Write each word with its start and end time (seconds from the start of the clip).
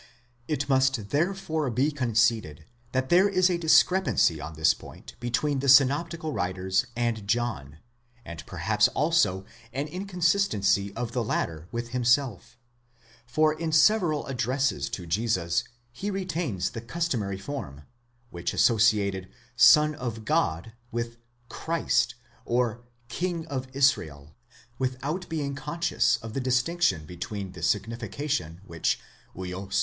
It 0.47 0.67
must 0.67 1.11
therefore 1.11 1.69
be 1.69 1.91
conceded 1.91 2.65
that 2.91 3.09
there 3.09 3.29
is 3.29 3.51
a 3.51 3.59
discrepancy 3.59 4.41
on 4.41 4.55
this 4.55 4.73
point 4.73 5.13
between 5.19 5.59
the 5.59 5.69
synoptical 5.69 6.33
writers 6.33 6.87
and 6.95 7.27
John, 7.27 7.77
and 8.25 8.43
perhaps 8.47 8.87
also 8.95 9.45
an 9.71 9.87
inconsistency 9.87 10.91
of 10.95 11.11
the 11.11 11.23
latter 11.23 11.67
with 11.71 11.89
himself; 11.89 12.57
for 13.27 13.53
in 13.53 13.71
several 13.71 14.25
addresses 14.25 14.89
to 14.89 15.05
Jesus 15.05 15.65
he 15.93 16.09
retains 16.09 16.71
the 16.71 16.81
customary 16.81 17.37
form, 17.37 17.83
which 18.31 18.55
associated 18.55 19.29
Son 19.55 19.93
of 19.93 20.25
God 20.25 20.73
with 20.91 21.17
Christ 21.47 22.15
or 22.43 22.81
King 23.07 23.45
of 23.49 23.69
Jsrae/, 23.71 24.33
without 24.79 25.29
being 25.29 25.53
conscious 25.53 26.17
of 26.23 26.33
the 26.33 26.41
distinction 26.41 27.05
between 27.05 27.51
the 27.51 27.61
signification 27.61 28.61
which 28.65 28.99
vids 29.35 29.69
τ. 29.69 29.75